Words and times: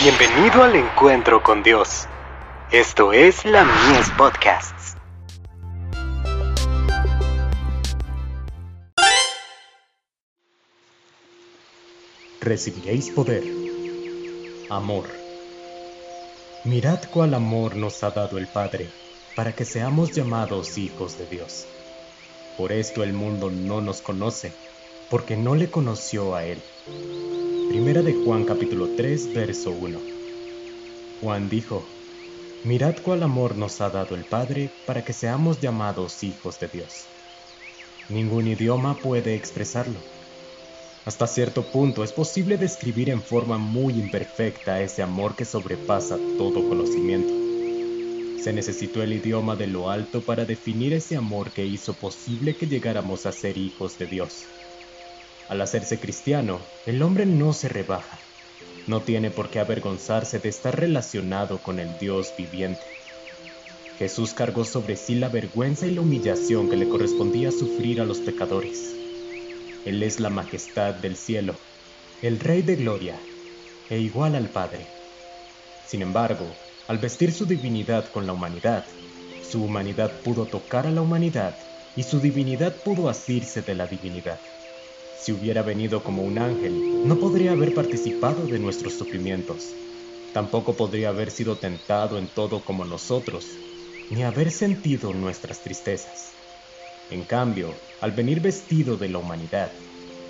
Bienvenido 0.00 0.62
al 0.62 0.76
encuentro 0.76 1.42
con 1.42 1.64
Dios. 1.64 2.06
Esto 2.70 3.12
es 3.12 3.44
la 3.44 3.64
Mies 3.64 4.08
Podcasts. 4.16 4.96
Recibiréis 12.40 13.10
poder. 13.10 13.42
Amor. 14.70 15.08
Mirad 16.62 17.00
cuál 17.12 17.34
amor 17.34 17.74
nos 17.74 18.04
ha 18.04 18.10
dado 18.10 18.38
el 18.38 18.46
Padre, 18.46 18.88
para 19.34 19.52
que 19.52 19.64
seamos 19.64 20.12
llamados 20.12 20.78
hijos 20.78 21.18
de 21.18 21.26
Dios. 21.26 21.66
Por 22.56 22.70
esto 22.70 23.02
el 23.02 23.14
mundo 23.14 23.50
no 23.50 23.80
nos 23.80 24.00
conoce, 24.00 24.52
porque 25.10 25.36
no 25.36 25.56
le 25.56 25.68
conoció 25.68 26.36
a 26.36 26.44
Él. 26.44 26.62
Primera 27.68 28.00
de 28.00 28.14
Juan 28.14 28.44
capítulo 28.44 28.88
3, 28.96 29.34
verso 29.34 29.70
1. 29.70 30.00
Juan 31.20 31.50
dijo, 31.50 31.84
Mirad 32.64 32.96
cuál 33.04 33.22
amor 33.22 33.56
nos 33.56 33.82
ha 33.82 33.90
dado 33.90 34.14
el 34.14 34.24
Padre 34.24 34.70
para 34.86 35.04
que 35.04 35.12
seamos 35.12 35.60
llamados 35.60 36.22
hijos 36.22 36.58
de 36.58 36.68
Dios. 36.68 37.04
Ningún 38.08 38.48
idioma 38.48 39.02
puede 39.02 39.34
expresarlo. 39.34 40.00
Hasta 41.04 41.26
cierto 41.26 41.70
punto 41.70 42.02
es 42.02 42.12
posible 42.14 42.56
describir 42.56 43.10
en 43.10 43.20
forma 43.20 43.58
muy 43.58 43.92
imperfecta 43.98 44.80
ese 44.80 45.02
amor 45.02 45.36
que 45.36 45.44
sobrepasa 45.44 46.16
todo 46.38 46.66
conocimiento. 46.66 47.34
Se 48.42 48.54
necesitó 48.54 49.02
el 49.02 49.12
idioma 49.12 49.56
de 49.56 49.66
lo 49.66 49.90
alto 49.90 50.24
para 50.24 50.46
definir 50.46 50.94
ese 50.94 51.16
amor 51.16 51.52
que 51.52 51.66
hizo 51.66 51.92
posible 51.98 52.56
que 52.56 52.66
llegáramos 52.66 53.26
a 53.26 53.32
ser 53.32 53.58
hijos 53.58 53.98
de 53.98 54.06
Dios. 54.06 54.54
Al 55.48 55.62
hacerse 55.62 55.98
cristiano, 55.98 56.66
el 56.84 57.00
hombre 57.00 57.24
no 57.24 57.54
se 57.54 57.70
rebaja. 57.70 58.20
No 58.86 59.02
tiene 59.02 59.30
por 59.30 59.48
qué 59.48 59.60
avergonzarse 59.60 60.40
de 60.40 60.50
estar 60.50 60.78
relacionado 60.78 61.62
con 61.62 61.78
el 61.78 61.96
Dios 61.96 62.34
viviente. 62.36 62.84
Jesús 63.96 64.34
cargó 64.34 64.66
sobre 64.66 64.96
sí 64.96 65.14
la 65.14 65.30
vergüenza 65.30 65.86
y 65.86 65.94
la 65.94 66.02
humillación 66.02 66.68
que 66.68 66.76
le 66.76 66.86
correspondía 66.86 67.50
sufrir 67.50 68.02
a 68.02 68.04
los 68.04 68.20
pecadores. 68.20 68.94
Él 69.86 70.02
es 70.02 70.20
la 70.20 70.28
majestad 70.28 70.94
del 70.96 71.16
cielo, 71.16 71.58
el 72.20 72.40
Rey 72.40 72.60
de 72.60 72.76
gloria, 72.76 73.18
e 73.88 73.98
igual 74.00 74.34
al 74.34 74.50
Padre. 74.50 74.86
Sin 75.86 76.02
embargo, 76.02 76.58
al 76.88 76.98
vestir 76.98 77.32
su 77.32 77.46
divinidad 77.46 78.08
con 78.08 78.26
la 78.26 78.34
humanidad, 78.34 78.84
su 79.40 79.64
humanidad 79.64 80.20
pudo 80.22 80.48
tocar 80.48 80.86
a 80.86 80.90
la 80.90 81.00
humanidad 81.00 81.56
y 81.96 82.02
su 82.02 82.20
divinidad 82.20 82.82
pudo 82.82 83.08
asirse 83.08 83.62
de 83.62 83.74
la 83.74 83.86
divinidad. 83.86 84.40
Si 85.18 85.32
hubiera 85.32 85.62
venido 85.62 86.04
como 86.04 86.22
un 86.22 86.38
ángel, 86.38 87.04
no 87.04 87.18
podría 87.18 87.52
haber 87.52 87.74
participado 87.74 88.46
de 88.46 88.58
nuestros 88.58 88.94
sufrimientos. 88.94 89.74
Tampoco 90.32 90.76
podría 90.76 91.08
haber 91.08 91.30
sido 91.30 91.58
tentado 91.58 92.18
en 92.18 92.28
todo 92.28 92.64
como 92.64 92.84
nosotros, 92.84 93.58
ni 94.10 94.22
haber 94.22 94.50
sentido 94.50 95.12
nuestras 95.12 95.62
tristezas. 95.62 96.34
En 97.10 97.24
cambio, 97.24 97.74
al 98.00 98.12
venir 98.12 98.40
vestido 98.40 98.96
de 98.96 99.08
la 99.08 99.18
humanidad, 99.18 99.72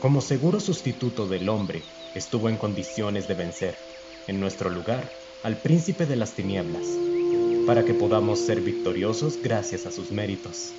como 0.00 0.22
seguro 0.22 0.60
sustituto 0.60 1.26
del 1.26 1.48
hombre, 1.48 1.82
estuvo 2.14 2.48
en 2.48 2.56
condiciones 2.56 3.28
de 3.28 3.34
vencer, 3.34 3.76
en 4.28 4.40
nuestro 4.40 4.70
lugar, 4.70 5.12
al 5.42 5.60
príncipe 5.60 6.06
de 6.06 6.16
las 6.16 6.34
tinieblas, 6.34 6.86
para 7.66 7.84
que 7.84 7.92
podamos 7.92 8.38
ser 8.38 8.62
victoriosos 8.62 9.40
gracias 9.42 9.84
a 9.84 9.90
sus 9.90 10.10
méritos. 10.10 10.72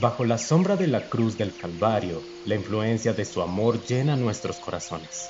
Bajo 0.00 0.24
la 0.24 0.38
sombra 0.38 0.76
de 0.76 0.86
la 0.86 1.08
cruz 1.08 1.36
del 1.36 1.56
Calvario, 1.56 2.22
la 2.44 2.54
influencia 2.54 3.14
de 3.14 3.24
su 3.24 3.42
amor 3.42 3.84
llena 3.84 4.14
nuestros 4.14 4.60
corazones. 4.60 5.28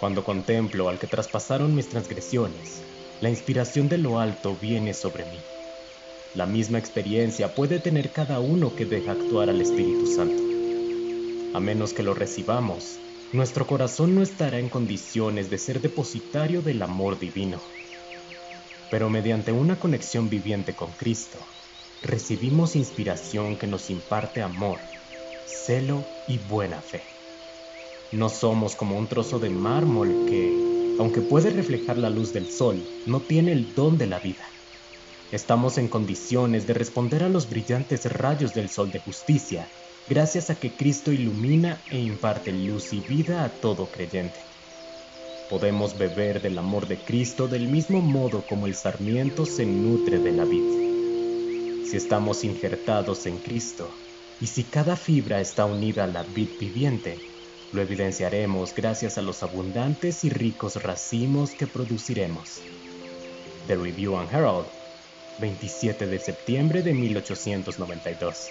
Cuando 0.00 0.24
contemplo 0.24 0.88
al 0.88 0.98
que 0.98 1.06
traspasaron 1.06 1.72
mis 1.72 1.88
transgresiones, 1.88 2.84
la 3.20 3.30
inspiración 3.30 3.88
de 3.88 3.98
lo 3.98 4.18
alto 4.18 4.56
viene 4.56 4.94
sobre 4.94 5.26
mí. 5.26 5.38
La 6.34 6.46
misma 6.46 6.78
experiencia 6.78 7.54
puede 7.54 7.78
tener 7.78 8.10
cada 8.10 8.40
uno 8.40 8.74
que 8.74 8.84
deja 8.84 9.12
actuar 9.12 9.48
al 9.48 9.60
Espíritu 9.60 10.06
Santo. 10.06 10.42
A 11.54 11.60
menos 11.60 11.92
que 11.92 12.02
lo 12.02 12.14
recibamos, 12.14 13.00
nuestro 13.32 13.68
corazón 13.68 14.16
no 14.16 14.22
estará 14.22 14.58
en 14.58 14.68
condiciones 14.68 15.50
de 15.50 15.58
ser 15.58 15.80
depositario 15.80 16.62
del 16.62 16.82
amor 16.82 17.20
divino. 17.20 17.62
Pero 18.90 19.08
mediante 19.08 19.52
una 19.52 19.78
conexión 19.78 20.28
viviente 20.28 20.74
con 20.74 20.94
Cristo, 20.94 21.46
recibimos 22.06 22.76
inspiración 22.76 23.56
que 23.56 23.66
nos 23.66 23.90
imparte 23.90 24.40
amor, 24.40 24.78
celo 25.46 26.04
y 26.28 26.38
buena 26.38 26.80
fe. 26.80 27.02
No 28.12 28.28
somos 28.28 28.76
como 28.76 28.96
un 28.96 29.08
trozo 29.08 29.40
de 29.40 29.50
mármol 29.50 30.26
que, 30.28 30.96
aunque 31.00 31.20
puede 31.20 31.50
reflejar 31.50 31.98
la 31.98 32.08
luz 32.08 32.32
del 32.32 32.50
sol, 32.50 32.80
no 33.06 33.20
tiene 33.20 33.52
el 33.52 33.74
don 33.74 33.98
de 33.98 34.06
la 34.06 34.20
vida. 34.20 34.44
Estamos 35.32 35.76
en 35.78 35.88
condiciones 35.88 36.68
de 36.68 36.74
responder 36.74 37.24
a 37.24 37.28
los 37.28 37.50
brillantes 37.50 38.04
rayos 38.12 38.54
del 38.54 38.70
sol 38.70 38.92
de 38.92 39.00
justicia, 39.00 39.68
gracias 40.08 40.50
a 40.50 40.54
que 40.54 40.70
Cristo 40.70 41.10
ilumina 41.10 41.82
e 41.90 41.98
imparte 41.98 42.52
luz 42.52 42.92
y 42.92 43.00
vida 43.00 43.44
a 43.44 43.48
todo 43.48 43.86
creyente. 43.86 44.38
Podemos 45.50 45.98
beber 45.98 46.40
del 46.40 46.58
amor 46.58 46.86
de 46.86 46.98
Cristo 46.98 47.48
del 47.48 47.66
mismo 47.66 48.00
modo 48.00 48.44
como 48.48 48.66
el 48.66 48.76
sarmiento 48.76 49.44
se 49.44 49.66
nutre 49.66 50.18
de 50.18 50.32
la 50.32 50.44
vid 50.44 50.85
si 51.86 51.96
estamos 51.96 52.42
injertados 52.42 53.26
en 53.26 53.38
Cristo 53.38 53.88
y 54.40 54.48
si 54.48 54.64
cada 54.64 54.96
fibra 54.96 55.40
está 55.40 55.66
unida 55.66 56.02
a 56.04 56.08
la 56.08 56.24
vid 56.24 56.48
viviente, 56.58 57.16
lo 57.72 57.80
evidenciaremos 57.80 58.74
gracias 58.74 59.18
a 59.18 59.22
los 59.22 59.44
abundantes 59.44 60.24
y 60.24 60.30
ricos 60.30 60.82
racimos 60.82 61.52
que 61.52 61.68
produciremos. 61.68 62.60
The 63.68 63.76
Review 63.76 64.16
and 64.16 64.32
Herald, 64.32 64.66
27 65.40 66.06
de 66.08 66.18
septiembre 66.18 66.82
de 66.82 66.92
1892. 66.92 68.50